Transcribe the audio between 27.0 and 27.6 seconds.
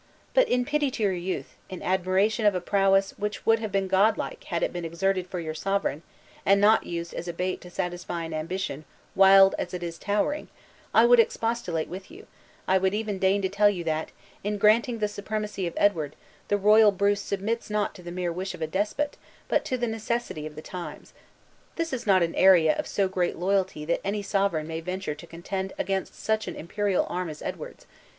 arm as